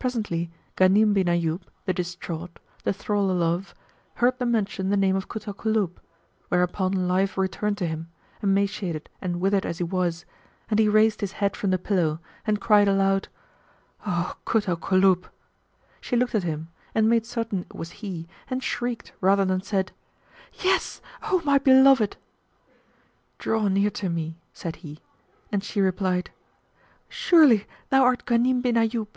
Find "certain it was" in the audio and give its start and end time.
17.24-17.92